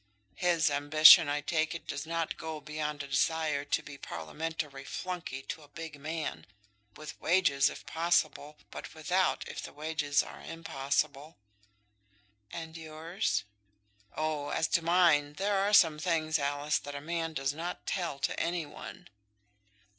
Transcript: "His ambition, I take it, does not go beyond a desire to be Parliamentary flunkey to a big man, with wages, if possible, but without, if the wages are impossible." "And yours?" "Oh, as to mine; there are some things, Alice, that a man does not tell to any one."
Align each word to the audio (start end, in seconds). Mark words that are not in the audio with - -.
"His 0.37 0.71
ambition, 0.71 1.29
I 1.29 1.41
take 1.41 1.75
it, 1.75 1.85
does 1.85 2.07
not 2.07 2.35
go 2.35 2.59
beyond 2.59 3.03
a 3.03 3.07
desire 3.07 3.63
to 3.65 3.83
be 3.83 3.99
Parliamentary 3.99 4.83
flunkey 4.83 5.43
to 5.49 5.61
a 5.61 5.67
big 5.67 5.99
man, 5.99 6.47
with 6.97 7.21
wages, 7.21 7.69
if 7.69 7.85
possible, 7.85 8.57
but 8.71 8.95
without, 8.95 9.47
if 9.47 9.61
the 9.61 9.71
wages 9.71 10.23
are 10.23 10.41
impossible." 10.41 11.37
"And 12.51 12.75
yours?" 12.75 13.43
"Oh, 14.17 14.49
as 14.49 14.67
to 14.69 14.81
mine; 14.81 15.33
there 15.33 15.59
are 15.59 15.71
some 15.71 15.99
things, 15.99 16.39
Alice, 16.39 16.79
that 16.79 16.95
a 16.95 16.99
man 17.01 17.35
does 17.35 17.53
not 17.53 17.85
tell 17.85 18.17
to 18.21 18.39
any 18.39 18.65
one." 18.65 19.07